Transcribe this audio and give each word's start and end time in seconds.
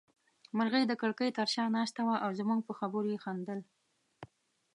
مرغۍ 0.57 0.83
د 0.87 0.93
کړکۍ 1.01 1.29
تر 1.37 1.47
شا 1.53 1.65
ناسته 1.77 2.01
وه 2.07 2.15
او 2.25 2.29
زموږ 2.39 2.59
په 2.67 2.73
خبرو 2.79 3.09
يې 3.13 3.19
خندل. 3.25 3.59